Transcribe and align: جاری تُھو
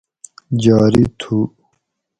جاری 0.61 1.03
تُھو 1.19 1.35